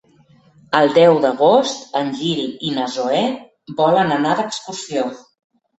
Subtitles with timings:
[0.77, 3.23] El deu d'agost en Gil i na Zoè
[3.85, 5.11] volen anar d'excursió.